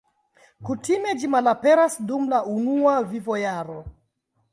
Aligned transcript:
Kutime 0.67 1.11
ĝi 1.23 1.29
malaperas 1.33 1.97
dum 2.11 2.25
la 2.31 2.39
unua 2.53 2.95
vivojaro. 3.13 3.77